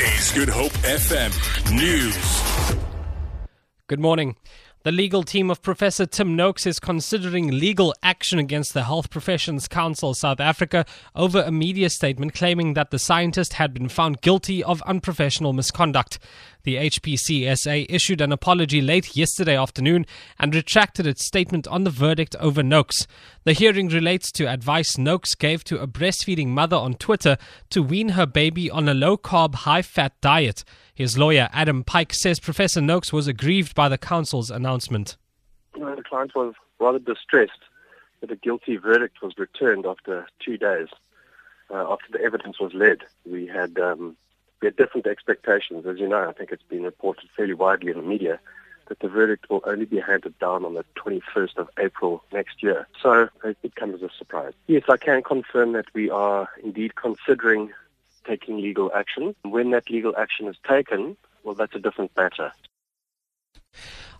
[0.00, 1.30] Good Hope FM
[1.76, 2.74] News.
[3.86, 4.36] Good morning.
[4.82, 9.68] The legal team of Professor Tim Noakes is considering legal action against the Health Professions
[9.68, 14.64] Council South Africa over a media statement claiming that the scientist had been found guilty
[14.64, 16.18] of unprofessional misconduct.
[16.62, 20.04] The HPCSA issued an apology late yesterday afternoon
[20.38, 23.06] and retracted its statement on the verdict over Noakes.
[23.44, 27.38] The hearing relates to advice Noakes gave to a breastfeeding mother on Twitter
[27.70, 30.64] to wean her baby on a low carb, high fat diet.
[30.94, 35.16] His lawyer, Adam Pike, says Professor Noakes was aggrieved by the council's announcement.
[35.72, 37.52] The client was rather distressed
[38.20, 40.88] that a guilty verdict was returned after two days.
[41.70, 44.16] Uh, after the evidence was led, we had um,
[44.60, 45.86] we had different expectations.
[45.86, 48.38] As you know, I think it's been reported fairly widely in the media
[48.88, 52.88] that the verdict will only be handed down on the 21st of April next year.
[53.00, 54.52] So it comes as a surprise.
[54.66, 57.70] Yes, I can confirm that we are indeed considering
[58.26, 59.34] taking legal action.
[59.42, 62.52] When that legal action is taken, well, that's a different matter.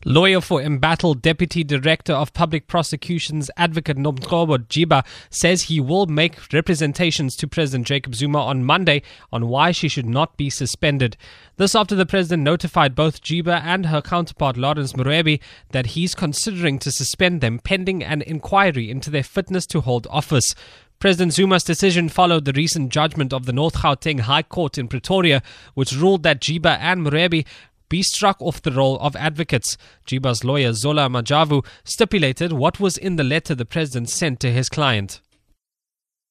[0.07, 6.51] Lawyer for embattled Deputy Director of Public Prosecutions Advocate Nomgcobo Jiba says he will make
[6.55, 11.19] representations to President Jacob Zuma on Monday on why she should not be suspended.
[11.59, 15.39] This after the president notified both Jiba and her counterpart Lawrence Mrwebi
[15.73, 20.55] that he's considering to suspend them pending an inquiry into their fitness to hold office.
[21.01, 25.43] President Zuma's decision followed the recent judgment of the North Gauteng High Court in Pretoria,
[25.73, 27.47] which ruled that Jiba and Mrwebi
[27.91, 29.77] be struck off the roll of advocates.
[30.07, 34.71] Jiba's lawyer Zola Majavu stipulated what was in the letter the president sent to his
[34.71, 35.21] client.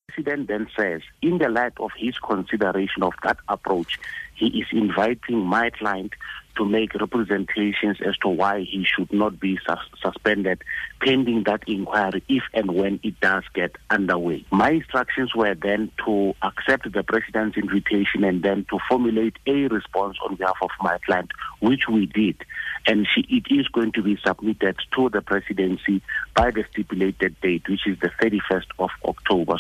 [0.10, 4.00] The president then says, in the light of his consideration of that approach,
[4.34, 6.14] he is inviting my client
[6.58, 9.60] to make representations as to why he should not be
[10.02, 10.64] suspended
[11.02, 14.44] pending that inquiry if and when it does get underway.
[14.52, 20.18] My instructions were then to accept the president's invitation and then to formulate a response
[20.28, 22.44] on behalf of my client, which we did.
[22.88, 26.02] And she, it is going to be submitted to the presidency
[26.36, 29.60] by the stipulated date, which is the 31st of October.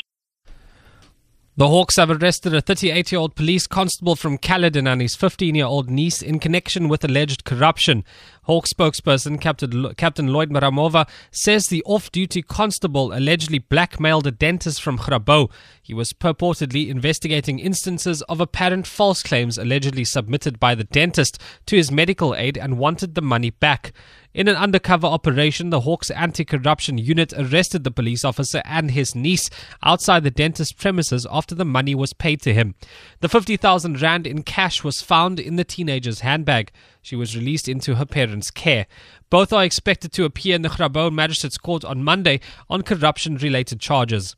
[1.59, 5.55] The Hawks have arrested a 38 year old police constable from Caledon and his 15
[5.55, 8.05] year old niece in connection with alleged corruption.
[8.43, 14.81] Hawk spokesperson Captain, Captain Lloyd Maramova says the off duty constable allegedly blackmailed a dentist
[14.81, 15.51] from Grabouw.
[15.81, 21.75] He was purportedly investigating instances of apparent false claims allegedly submitted by the dentist to
[21.75, 23.91] his medical aid and wanted the money back.
[24.31, 29.15] In an undercover operation, the Hawks anti corruption unit arrested the police officer and his
[29.15, 29.49] niece
[29.81, 32.75] outside the dentist's premises after the money was paid to him.
[33.21, 36.71] The 50,000 Rand in cash was found in the teenager's handbag.
[37.01, 38.85] She was released into her parents' care.
[39.31, 42.39] Both are expected to appear in the Grabouw Magistrates Court on Monday
[42.69, 44.35] on corruption related charges.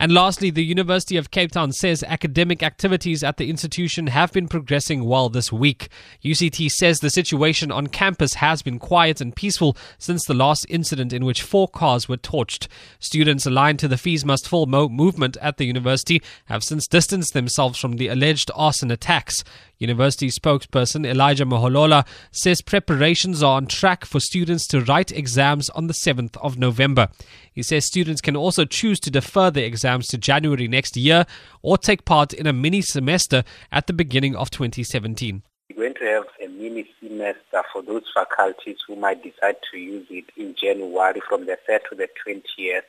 [0.00, 4.46] And lastly, the University of Cape Town says academic activities at the institution have been
[4.46, 5.88] progressing well this week.
[6.24, 11.12] UCT says the situation on campus has been quiet and peaceful since the last incident
[11.12, 12.68] in which four cars were torched.
[13.00, 17.34] Students aligned to the Fees Must Fall mo- movement at the university have since distanced
[17.34, 19.42] themselves from the alleged arson attacks.
[19.78, 25.86] University spokesperson Elijah Moholola says preparations are on track for students to write exams on
[25.86, 27.08] the 7th of November.
[27.52, 31.26] He says students can also choose to defer their exams to January next year
[31.62, 35.42] or take part in a mini semester at the beginning of 2017
[35.78, 40.24] going to have a mini semester for those faculties who might decide to use it
[40.36, 42.82] in January from the 3rd to the 20th.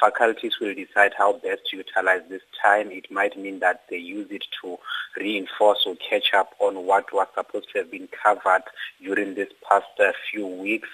[0.00, 2.92] Faculties will decide how best to utilize this time.
[2.92, 4.78] It might mean that they use it to
[5.16, 8.62] reinforce or catch up on what was supposed to have been covered
[9.02, 10.88] during this past uh, few weeks.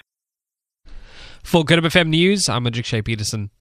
[1.43, 3.51] For Good FM News, I'm Adrik Shea Peterson.